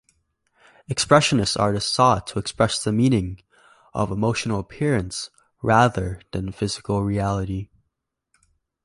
Expressionist 0.89 1.59
artists 1.59 1.91
sought 1.91 2.25
to 2.25 2.39
express 2.39 2.83
the 2.83 2.91
meaning 2.91 3.39
of 3.93 4.09
emotional 4.09 4.61
experience 4.61 5.29
rather 5.61 6.19
than 6.31 6.51
physical 6.51 7.03
reality. 7.03 7.69